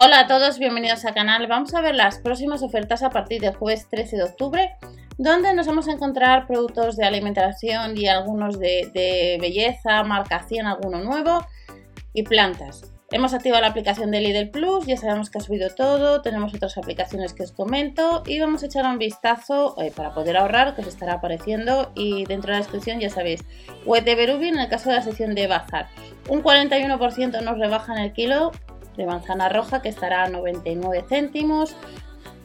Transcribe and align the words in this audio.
Hola 0.00 0.20
a 0.20 0.26
todos, 0.28 0.60
bienvenidos 0.60 1.04
al 1.04 1.12
canal. 1.12 1.48
Vamos 1.48 1.74
a 1.74 1.80
ver 1.80 1.96
las 1.96 2.18
próximas 2.20 2.62
ofertas 2.62 3.02
a 3.02 3.10
partir 3.10 3.40
del 3.40 3.56
jueves 3.56 3.88
13 3.90 4.16
de 4.16 4.22
octubre, 4.22 4.76
donde 5.16 5.52
nos 5.54 5.66
vamos 5.66 5.88
a 5.88 5.92
encontrar 5.92 6.46
productos 6.46 6.96
de 6.96 7.04
alimentación 7.04 7.98
y 7.98 8.06
algunos 8.06 8.60
de, 8.60 8.92
de 8.94 9.38
belleza, 9.40 10.04
marcación, 10.04 10.68
alguno 10.68 11.02
nuevo 11.02 11.44
y 12.14 12.22
plantas. 12.22 12.92
Hemos 13.10 13.34
activado 13.34 13.62
la 13.62 13.68
aplicación 13.68 14.12
de 14.12 14.20
Lidl 14.20 14.50
Plus, 14.50 14.86
ya 14.86 14.96
sabemos 14.96 15.30
que 15.30 15.38
ha 15.38 15.40
subido 15.40 15.70
todo, 15.70 16.22
tenemos 16.22 16.54
otras 16.54 16.78
aplicaciones 16.78 17.32
que 17.32 17.42
os 17.42 17.50
comento 17.50 18.22
y 18.24 18.38
vamos 18.38 18.62
a 18.62 18.66
echar 18.66 18.84
un 18.84 18.98
vistazo 18.98 19.74
eh, 19.80 19.90
para 19.96 20.12
poder 20.12 20.36
ahorrar 20.36 20.76
que 20.76 20.82
os 20.82 20.86
estará 20.86 21.14
apareciendo 21.14 21.90
y 21.96 22.24
dentro 22.26 22.52
de 22.52 22.58
la 22.58 22.62
descripción 22.62 23.00
ya 23.00 23.10
sabéis, 23.10 23.44
web 23.84 24.04
de 24.04 24.14
Berubi 24.14 24.48
en 24.48 24.58
el 24.58 24.68
caso 24.68 24.90
de 24.90 24.96
la 24.96 25.02
sección 25.02 25.34
de 25.34 25.48
bazar. 25.48 25.88
Un 26.28 26.42
41% 26.42 27.42
nos 27.42 27.58
rebaja 27.58 27.94
en 27.94 28.02
el 28.02 28.12
kilo 28.12 28.52
de 28.98 29.06
manzana 29.06 29.48
roja 29.48 29.80
que 29.80 29.88
estará 29.88 30.24
a 30.24 30.28
99 30.28 31.04
céntimos, 31.08 31.74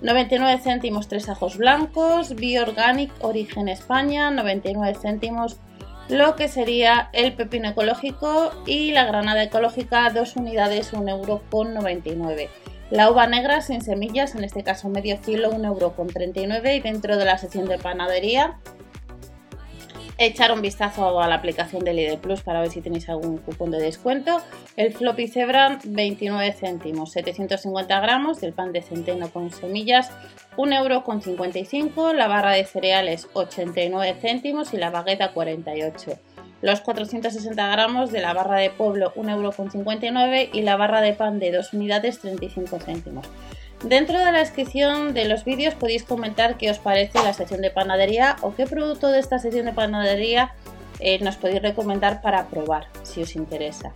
99 0.02 0.62
céntimos 0.62 1.10
tres 1.10 1.28
ajos 1.28 1.58
blancos, 1.58 2.36
Bioorganic 2.36 3.12
Origen 3.22 3.68
España, 3.68 4.32
99 4.32 4.98
céntimos 5.02 5.60
lo 6.10 6.36
que 6.36 6.48
sería 6.48 7.10
el 7.14 7.34
pepino 7.34 7.70
ecológico 7.70 8.52
y 8.66 8.92
la 8.92 9.06
granada 9.06 9.44
ecológica, 9.44 10.10
dos 10.10 10.36
unidades, 10.36 10.94
1,99€. 10.94 12.50
La 12.92 13.10
uva 13.10 13.26
negra 13.26 13.62
sin 13.62 13.82
semillas, 13.82 14.36
en 14.36 14.44
este 14.44 14.64
caso 14.64 14.90
medio 14.90 15.20
kilo, 15.22 15.52
1,39€ 15.52 16.76
y 16.76 16.80
dentro 16.82 17.18
de 17.18 17.26
la 17.26 17.38
sección 17.38 17.66
de 17.66 17.80
panadería 17.80 18.60
echar 20.18 20.52
un 20.52 20.62
vistazo 20.62 21.22
a 21.22 21.28
la 21.28 21.36
aplicación 21.36 21.84
de 21.84 21.94
Lidl 21.94 22.20
Plus 22.20 22.42
para 22.42 22.62
ver 22.62 22.70
si 22.70 22.82
tenéis 22.82 23.10
algún 23.10 23.38
cupón 23.38 23.72
de 23.72 23.80
descuento. 23.80 24.42
El 24.76 24.94
floppy 24.94 25.28
cebra 25.28 25.80
29 25.84 26.54
céntimos, 26.54 27.12
750 27.12 28.00
gramos 28.00 28.42
del 28.42 28.54
pan 28.54 28.72
de 28.72 28.82
centeno 28.82 29.30
con 29.30 29.52
semillas 29.52 30.12
1,55 30.58 31.98
euro, 31.98 32.14
la 32.14 32.28
barra 32.28 32.52
de 32.52 32.66
cereales 32.66 33.28
89 33.34 34.16
céntimos 34.22 34.74
y 34.74 34.78
la 34.78 34.90
bagueta 34.90 35.32
48 35.32 36.20
los 36.64 36.80
460 36.80 37.68
gramos 37.68 38.14
de 38.14 38.22
la 38.22 38.34
barra 38.34 38.58
de 38.58 38.70
pueblo 38.70 39.14
1,59 39.16 40.06
euro 40.06 40.50
y 40.54 40.62
la 40.62 40.78
barra 40.78 41.02
de 41.02 41.12
pan 41.12 41.38
de 41.38 41.52
2 41.52 41.74
unidades 41.74 42.20
35 42.20 42.80
céntimos. 42.80 43.28
Dentro 43.84 44.18
de 44.18 44.32
la 44.32 44.40
descripción 44.40 45.14
de 45.14 45.26
los 45.26 45.44
vídeos 45.44 45.76
podéis 45.76 46.04
comentar 46.06 46.56
qué 46.56 46.72
os 46.72 46.80
parece 46.80 47.22
la 47.22 47.34
sección 47.34 47.62
de 47.62 47.70
panadería 47.70 48.38
o 48.42 48.56
qué 48.56 48.66
producto 48.66 49.10
de 49.10 49.20
esta 49.20 49.40
sección 49.40 49.66
de 49.66 49.74
panadería 49.74 50.54
eh, 51.02 51.20
nos 51.20 51.36
podéis 51.36 51.62
recomendar 51.62 52.22
para 52.22 52.48
probar 52.48 52.88
si 53.04 53.22
os 53.22 53.36
interesa. 53.36 53.92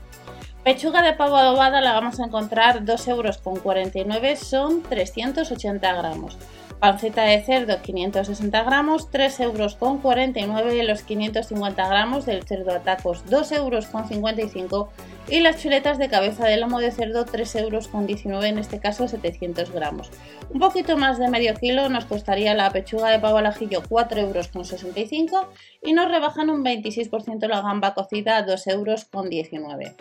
Pechuga 0.65 1.01
de 1.01 1.13
pavo 1.13 1.37
adobada 1.37 1.79
la 1.79 1.93
vamos 1.93 2.19
a 2.19 2.25
encontrar 2.25 2.83
2,49 2.83 3.95
euros, 4.11 4.39
son 4.39 4.83
380 4.83 5.93
gramos. 5.93 6.37
Panceta 6.79 7.23
de 7.23 7.41
cerdo 7.41 7.81
560 7.81 8.63
gramos, 8.63 9.09
3 9.09 9.39
euros 9.39 9.75
con 9.75 9.97
49 9.97 10.83
los 10.83 11.01
550 11.01 11.87
gramos 11.87 12.27
del 12.27 12.43
cerdo 12.43 12.71
a 12.71 12.81
tacos 12.81 13.25
2 13.25 13.51
euros 13.53 13.87
con 13.87 14.07
55 14.07 14.87
y 15.27 15.39
las 15.39 15.59
chuletas 15.59 15.97
de 15.97 16.07
cabeza 16.07 16.45
de 16.45 16.57
lomo 16.57 16.79
de 16.79 16.91
cerdo 16.91 17.25
3 17.25 17.55
euros 17.55 17.87
con 17.87 18.05
19 18.05 18.47
en 18.47 18.59
este 18.59 18.79
caso 18.79 19.07
700 19.07 19.71
gramos. 19.71 20.11
Un 20.51 20.59
poquito 20.59 20.97
más 20.97 21.17
de 21.17 21.29
medio 21.29 21.55
kilo 21.55 21.89
nos 21.89 22.05
costaría 22.05 22.53
la 22.53 22.69
pechuga 22.69 23.09
de 23.09 23.17
pavo 23.17 23.37
al 23.39 23.47
ajillo 23.47 23.81
4 23.89 24.21
euros 24.21 24.47
con 24.49 24.63
65 24.63 25.49
y 25.81 25.93
nos 25.93 26.11
rebajan 26.11 26.51
un 26.51 26.63
26% 26.63 27.47
la 27.47 27.61
gamba 27.61 27.95
cocida 27.95 28.43
2 28.43 28.67
euros 28.67 29.05
con 29.05 29.31
19. 29.31 29.95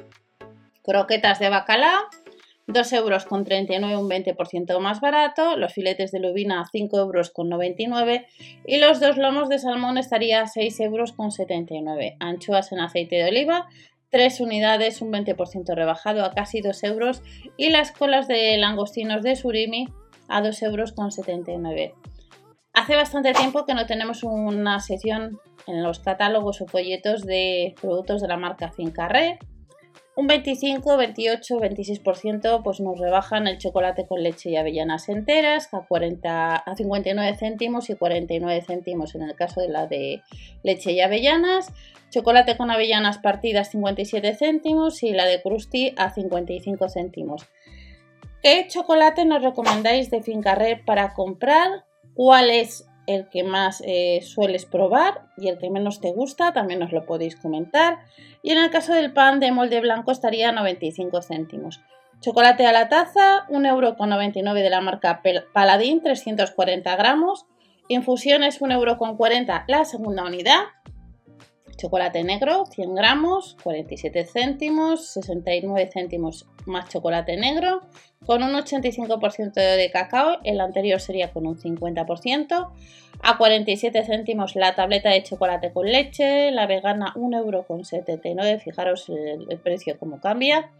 Croquetas 0.82 1.38
de 1.38 1.48
bacalao 1.48 2.02
2 2.66 2.92
euros 2.94 3.26
con 3.26 3.44
39, 3.44 3.96
un 3.96 4.08
20% 4.08 4.78
más 4.80 5.00
barato, 5.00 5.56
los 5.56 5.72
filetes 5.72 6.10
de 6.10 6.18
lubina 6.18 6.64
5 6.70 6.98
euros 6.98 7.30
con 7.30 7.48
99 7.48 8.26
y 8.66 8.78
los 8.78 8.98
dos 9.00 9.16
lomos 9.16 9.48
de 9.48 9.58
salmón 9.58 9.98
estaría 9.98 10.42
a 10.42 10.46
6 10.46 10.80
euros 10.80 11.12
con 11.12 11.30
79. 11.30 12.16
Anchoas 12.18 12.72
en 12.72 12.80
aceite 12.80 13.16
de 13.16 13.28
oliva 13.28 13.68
3 14.10 14.40
unidades, 14.40 15.00
un 15.02 15.12
20% 15.12 15.74
rebajado 15.74 16.24
a 16.24 16.32
casi 16.32 16.60
2 16.60 16.82
euros 16.84 17.22
y 17.56 17.70
las 17.70 17.92
colas 17.92 18.26
de 18.28 18.56
langostinos 18.56 19.22
de 19.22 19.36
surimi 19.36 19.88
a 20.28 20.42
2 20.42 20.62
euros 20.62 20.92
con 20.92 21.12
79. 21.12 21.94
Hace 22.72 22.96
bastante 22.96 23.32
tiempo 23.32 23.64
que 23.64 23.74
no 23.74 23.86
tenemos 23.86 24.22
una 24.22 24.80
sección 24.80 25.38
en 25.66 25.82
los 25.82 26.00
catálogos 26.00 26.60
o 26.60 26.66
folletos 26.66 27.22
de 27.24 27.74
productos 27.80 28.20
de 28.20 28.28
la 28.28 28.36
marca 28.36 28.70
Fincarré 28.70 29.38
un 30.16 30.26
25, 30.26 30.96
28, 30.96 31.58
26% 31.58 32.62
pues 32.64 32.80
nos 32.80 32.98
rebajan 32.98 33.46
el 33.46 33.58
chocolate 33.58 34.06
con 34.06 34.22
leche 34.22 34.48
y 34.48 34.56
avellanas 34.56 35.10
enteras 35.10 35.68
a, 35.74 35.82
40, 35.86 36.56
a 36.56 36.74
59 36.74 37.36
céntimos 37.36 37.90
y 37.90 37.96
49 37.96 38.62
céntimos 38.66 39.14
en 39.14 39.22
el 39.22 39.34
caso 39.36 39.60
de 39.60 39.68
la 39.68 39.86
de 39.86 40.22
leche 40.62 40.92
y 40.92 41.02
avellanas. 41.02 41.70
Chocolate 42.10 42.56
con 42.56 42.70
avellanas 42.70 43.18
partidas 43.18 43.70
57 43.70 44.34
céntimos 44.34 45.02
y 45.02 45.10
la 45.10 45.26
de 45.26 45.42
Krusty 45.42 45.92
a 45.98 46.14
55 46.14 46.88
céntimos. 46.88 47.46
¿Qué 48.42 48.66
chocolate 48.68 49.26
nos 49.26 49.42
recomendáis 49.42 50.10
de 50.10 50.22
Fincarrer 50.22 50.82
para 50.86 51.12
comprar? 51.12 51.84
¿Cuál 52.14 52.48
es 52.48 52.86
el 53.06 53.28
que 53.28 53.44
más 53.44 53.82
eh, 53.86 54.20
sueles 54.22 54.66
probar 54.66 55.22
y 55.36 55.48
el 55.48 55.58
que 55.58 55.70
menos 55.70 56.00
te 56.00 56.12
gusta, 56.12 56.52
también 56.52 56.82
os 56.82 56.92
lo 56.92 57.06
podéis 57.06 57.36
comentar. 57.36 57.98
Y 58.42 58.50
en 58.50 58.58
el 58.58 58.70
caso 58.70 58.92
del 58.92 59.12
pan 59.12 59.40
de 59.40 59.52
molde 59.52 59.80
blanco 59.80 60.10
estaría 60.10 60.50
a 60.50 60.52
95 60.52 61.22
céntimos. 61.22 61.80
Chocolate 62.20 62.66
a 62.66 62.72
la 62.72 62.88
taza, 62.88 63.46
1,99€ 63.48 64.54
de 64.54 64.70
la 64.70 64.80
marca 64.80 65.22
Paladín, 65.52 66.02
340 66.02 66.96
gramos. 66.96 67.46
Infusiones, 67.88 68.60
1,40€ 68.60 69.64
la 69.68 69.84
segunda 69.84 70.24
unidad. 70.24 70.64
Chocolate 71.76 72.24
negro, 72.24 72.64
100 72.66 72.94
gramos, 72.94 73.56
47 73.62 74.24
céntimos, 74.24 75.08
69 75.12 75.90
céntimos 75.92 76.46
más 76.64 76.88
chocolate 76.88 77.36
negro, 77.36 77.82
con 78.24 78.42
un 78.42 78.52
85% 78.52 79.52
de 79.52 79.90
cacao, 79.92 80.38
el 80.44 80.60
anterior 80.60 81.00
sería 81.00 81.32
con 81.32 81.46
un 81.46 81.58
50%, 81.58 82.70
a 83.22 83.38
47 83.38 84.04
céntimos 84.04 84.56
la 84.56 84.74
tableta 84.74 85.10
de 85.10 85.22
chocolate 85.22 85.72
con 85.72 85.86
leche, 85.86 86.50
la 86.50 86.66
vegana 86.66 87.12
1,79€, 87.14 88.60
fijaros 88.60 89.08
el, 89.08 89.46
el 89.48 89.58
precio 89.58 89.98
como 89.98 90.20
cambia, 90.20 90.70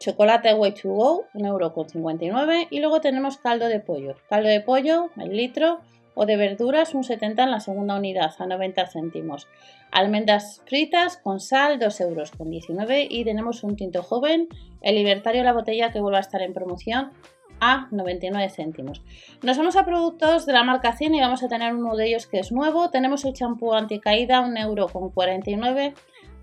chocolate 0.00 0.54
way 0.54 0.72
to 0.72 0.88
go 0.88 1.24
1,59€ 1.34 2.68
y 2.70 2.80
luego 2.80 3.00
tenemos 3.00 3.36
caldo 3.36 3.68
de 3.68 3.80
pollo, 3.80 4.16
caldo 4.28 4.48
de 4.48 4.60
pollo, 4.60 5.10
el 5.16 5.36
litro, 5.36 5.80
o 6.14 6.26
de 6.26 6.36
verduras 6.36 6.94
un 6.94 7.04
70 7.04 7.42
en 7.42 7.50
la 7.50 7.60
segunda 7.60 7.96
unidad 7.96 8.32
a 8.38 8.46
90 8.46 8.86
céntimos. 8.86 9.48
Almendras 9.90 10.62
fritas 10.66 11.16
con 11.16 11.40
sal 11.40 11.78
2 11.78 12.00
euros 12.00 12.30
con 12.30 12.50
19 12.50 13.06
y 13.10 13.24
tenemos 13.24 13.64
un 13.64 13.76
tinto 13.76 14.02
joven, 14.02 14.48
el 14.82 14.94
libertario 14.94 15.42
la 15.44 15.52
botella 15.52 15.92
que 15.92 16.00
vuelve 16.00 16.18
a 16.18 16.20
estar 16.20 16.42
en 16.42 16.52
promoción 16.52 17.10
a 17.60 17.88
99 17.90 18.48
céntimos. 18.50 19.02
Nos 19.42 19.58
vamos 19.58 19.76
a 19.76 19.84
productos 19.84 20.46
de 20.46 20.52
la 20.52 20.64
marca 20.64 20.96
Cine 20.96 21.18
y 21.18 21.20
vamos 21.20 21.42
a 21.42 21.48
tener 21.48 21.74
uno 21.74 21.94
de 21.94 22.08
ellos 22.08 22.26
que 22.26 22.38
es 22.38 22.52
nuevo. 22.52 22.90
Tenemos 22.90 23.24
el 23.24 23.34
champú 23.34 23.74
anticaída, 23.74 24.40
1 24.40 24.58
euro 24.60 24.88
con 24.88 25.10
49 25.10 25.94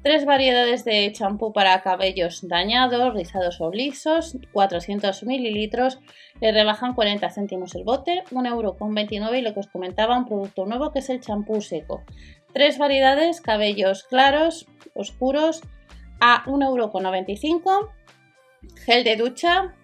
Tres 0.07 0.23
variedades 0.23 0.85
de 0.85 1.11
champú 1.11 1.51
para 1.51 1.81
cabellos 1.81 2.47
dañados, 2.47 3.13
rizados 3.13 3.59
o 3.59 3.69
lisos, 3.73 4.37
400 4.53 5.23
mililitros, 5.23 5.99
le 6.39 6.53
rebajan 6.53 6.93
40 6.93 7.29
céntimos 7.29 7.75
el 7.75 7.83
bote, 7.83 8.23
1,29€ 8.31 9.37
y 9.37 9.41
lo 9.41 9.53
que 9.53 9.59
os 9.59 9.67
comentaba, 9.67 10.17
un 10.17 10.25
producto 10.25 10.65
nuevo 10.65 10.93
que 10.93 10.99
es 10.99 11.09
el 11.09 11.19
champú 11.19 11.59
seco. 11.59 12.05
Tres 12.53 12.77
variedades, 12.77 13.41
cabellos 13.41 14.05
claros, 14.05 14.65
oscuros, 14.93 15.59
a 16.21 16.45
1,95€, 16.45 17.89
gel 18.85 19.03
de 19.03 19.17
ducha, 19.17 19.75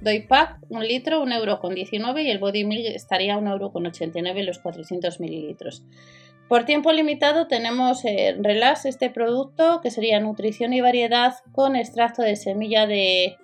doy 0.00 0.20
pack, 0.20 0.58
un 0.68 0.86
litro, 0.86 1.24
1,19€ 1.24 2.22
y 2.22 2.30
el 2.30 2.38
body 2.38 2.62
milk 2.62 2.86
estaría 2.94 3.34
a 3.34 3.40
1,89€ 3.40 4.44
los 4.44 4.60
400 4.60 5.18
mililitros. 5.18 5.82
Por 6.52 6.66
tiempo 6.66 6.92
limitado 6.92 7.46
tenemos 7.46 8.04
en 8.04 8.18
eh, 8.18 8.36
Relax 8.38 8.84
este 8.84 9.08
producto 9.08 9.80
que 9.80 9.90
sería 9.90 10.20
nutrición 10.20 10.74
y 10.74 10.82
variedad 10.82 11.36
con 11.52 11.76
extracto 11.76 12.20
de 12.20 12.36
semilla 12.36 12.86
de, 12.86 13.38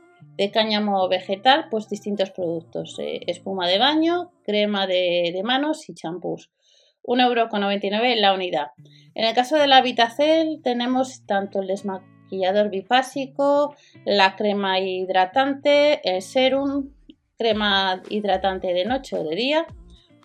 cáñamo 0.52 1.08
vegetal, 1.08 1.68
pues 1.70 1.88
distintos 1.88 2.30
productos, 2.32 2.98
eh, 2.98 3.20
espuma 3.26 3.66
de 3.66 3.78
baño, 3.78 4.30
crema 4.44 4.86
de, 4.86 5.40
manos 5.42 5.88
y 5.88 5.94
champús. 5.94 6.50
1,99€ 7.02 8.16
la 8.16 8.34
unidad. 8.34 8.72
En 9.14 9.24
el 9.24 9.34
caso 9.34 9.56
de 9.56 9.68
la 9.68 9.80
Vitacel 9.80 10.60
tenemos 10.62 11.24
tanto 11.24 11.62
el 11.62 11.66
desmaquillador 11.66 12.68
bifásico, 12.68 13.74
la 14.04 14.36
crema 14.36 14.80
hidratante, 14.80 16.02
el 16.04 16.20
serum, 16.20 16.90
crema 17.38 18.02
hidratante 18.10 18.74
de 18.74 18.84
noche 18.84 19.16
o 19.16 19.24
de 19.24 19.34
día 19.34 19.66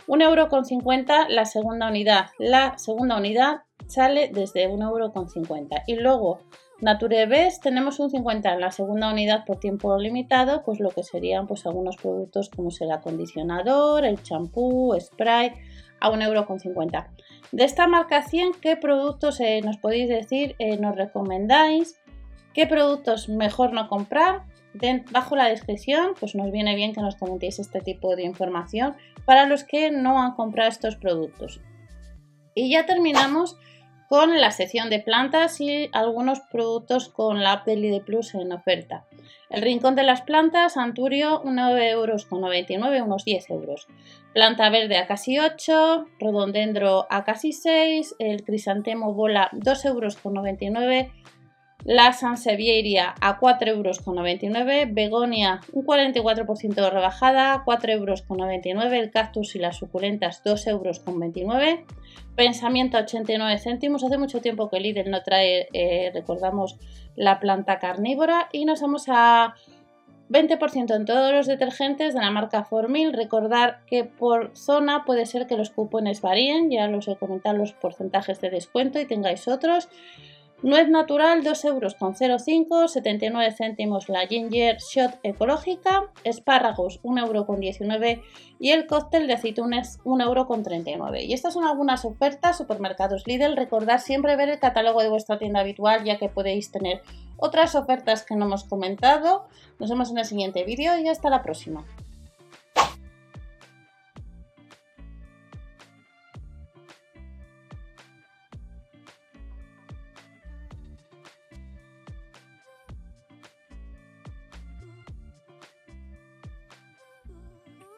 1,50€ 0.08 1.28
la 1.30 1.46
segunda 1.46 1.88
unidad. 1.88 2.28
La 2.40 2.78
segunda 2.78 3.18
unidad 3.18 3.62
sale 3.88 4.30
desde 4.34 4.70
1,50€ 4.70 5.84
y 5.88 5.96
luego 5.96 6.40
Nature 6.82 7.28
Best 7.28 7.64
tenemos 7.64 8.00
un 8.00 8.10
50 8.10 8.54
en 8.54 8.60
la 8.60 8.72
segunda 8.72 9.12
unidad 9.12 9.46
por 9.46 9.60
tiempo 9.60 9.98
limitado, 9.98 10.64
pues 10.64 10.80
lo 10.80 10.90
que 10.90 11.04
serían 11.04 11.48
pues 11.48 11.66
algunos 11.66 11.96
productos 11.96 12.50
como 12.50 12.70
el 12.78 12.92
acondicionador, 12.92 14.04
el 14.04 14.22
champú, 14.22 14.94
spray 15.00 15.54
a 16.02 16.10
1,50€. 16.10 17.06
De 17.54 17.64
esta 17.64 17.88
marca 17.88 18.24
100, 18.24 18.54
¿qué 18.62 18.76
productos 18.76 19.40
eh, 19.40 19.62
nos 19.64 19.78
podéis 19.78 20.10
decir, 20.10 20.56
eh, 20.60 20.78
nos 20.78 20.96
recomendáis? 20.96 22.02
¿Qué 22.54 22.68
productos 22.68 23.30
mejor 23.30 23.72
no 23.72 23.88
comprar? 23.88 24.44
Bajo 25.12 25.36
la 25.36 25.48
descripción, 25.48 26.14
pues 26.20 26.36
nos 26.36 26.52
viene 26.52 26.76
bien 26.76 26.94
que 26.94 27.02
nos 27.02 27.16
comentéis 27.16 27.60
este 27.60 27.80
tipo 27.80 28.16
de 28.16 28.24
información 28.24 28.96
para 29.26 29.46
los 29.46 29.64
que 29.64 29.92
no 29.92 30.22
han 30.22 30.34
comprado 30.34 30.70
estos 30.70 30.96
productos. 30.96 31.62
Y 32.56 32.72
ya 32.72 32.86
terminamos 32.86 33.58
con 34.14 34.40
la 34.40 34.52
sección 34.52 34.92
de 34.92 35.00
plantas 35.00 35.60
y 35.60 35.90
algunos 35.92 36.40
productos 36.40 37.10
con 37.10 37.42
la 37.42 37.54
app 37.54 37.66
de 37.66 38.02
Plus 38.06 38.36
en 38.36 38.52
oferta. 38.52 39.06
El 39.50 39.64
rincón 39.64 39.96
de 39.96 40.04
las 40.04 40.22
plantas, 40.22 40.78
Anturio, 40.78 41.42
9,99 41.44 41.90
euros, 41.90 42.28
unos 42.32 43.26
10 43.26 43.50
euros. 43.50 43.88
Planta 44.34 44.70
verde 44.70 44.98
a 44.98 45.08
casi 45.08 45.40
8, 45.40 46.06
rodondendro 46.20 47.08
a 47.10 47.24
casi 47.24 47.54
6, 47.54 48.16
el 48.20 48.44
crisantemo 48.44 49.14
bola 49.14 49.50
2,99 49.54 49.88
euros, 49.88 51.08
la 51.86 52.14
Sansevieria 52.14 53.14
a 53.20 53.40
4,99 53.40 53.68
euros, 53.68 54.94
Begonia 54.94 55.62
un 55.74 55.86
44% 55.86 56.74
de 56.76 56.90
rebajada, 56.90 57.64
4,99 57.66 58.68
euros, 58.68 58.94
el 58.94 59.12
cactus 59.12 59.56
y 59.56 59.60
las 59.60 59.78
suculentas 59.78 60.44
2,29 60.44 60.70
euros, 60.70 61.02
Pensamiento 62.36 62.98
a 62.98 63.02
89 63.02 63.60
céntimos, 63.60 64.04
hace 64.04 64.18
mucho 64.18 64.42
tiempo 64.42 64.70
que 64.70 64.80
Lidl 64.80 65.12
no 65.12 65.22
trae, 65.22 65.68
eh, 65.74 66.10
recordamos, 66.14 66.78
la 67.16 67.40
planta 67.40 67.78
carnívora 67.78 68.50
y 68.52 68.66
nos 68.66 68.82
vamos 68.82 69.06
a 69.08 69.54
20% 70.30 70.96
en 70.96 71.06
todos 71.06 71.32
los 71.32 71.46
detergentes 71.46 72.16
de 72.16 72.22
la 72.22 72.32
marca 72.32 72.64
Formil. 72.64 73.14
Recordar 73.14 73.82
que 73.86 74.04
por 74.04 74.56
zona 74.58 75.06
puede 75.06 75.28
ser 75.28 75.46
que 75.46 75.58
los 75.58 75.70
cupones 75.70 76.22
varíen, 76.22 76.72
ya 76.72 76.88
los 76.88 77.08
he 77.08 77.16
comentado 77.16 77.58
los 77.58 77.74
porcentajes 77.74 78.42
de 78.42 78.50
descuento 78.50 79.00
y 79.00 79.06
tengáis 79.06 79.48
otros. 79.48 79.90
Nuez 80.64 80.88
natural 80.88 81.44
2 81.44 81.66
euros 81.66 81.94
con 81.94 82.16
0,5, 82.16 82.88
79 82.88 83.52
céntimos 83.52 84.08
la 84.08 84.26
ginger 84.28 84.78
shot 84.78 85.20
ecológica, 85.22 86.10
espárragos 86.24 87.02
1 87.04 87.26
euro 87.26 87.46
con 87.46 87.60
19 87.60 88.22
y 88.62 88.70
el 88.70 88.88
cóctel 88.88 89.28
de 89.28 89.34
aceitunas 89.34 90.00
1 90.06 90.24
euro 90.24 90.48
con 90.48 90.64
39. 90.64 91.26
Y 91.26 91.34
estas 91.34 91.56
son 91.56 91.66
algunas 91.66 92.06
ofertas, 92.06 92.58
supermercados 92.58 93.28
Lidl, 93.28 93.58
recordad 93.58 94.00
siempre 94.00 94.38
ver 94.38 94.48
el 94.48 94.60
catálogo 94.60 95.02
de 95.02 95.10
vuestra 95.10 95.38
tienda 95.38 95.60
habitual 95.60 96.06
ya 96.06 96.18
que 96.18 96.30
podéis 96.30 96.72
tener 96.72 97.02
otras 97.36 97.76
ofertas 97.76 98.24
que 98.24 98.38
no 98.38 98.46
hemos 98.46 98.64
comentado. 98.64 99.44
Nos 99.80 99.90
vemos 99.90 100.12
en 100.12 100.20
el 100.20 100.26
siguiente 100.26 100.64
vídeo 100.64 100.98
y 100.98 101.10
hasta 101.10 101.30
la 101.30 101.44
próxima. 101.44 101.84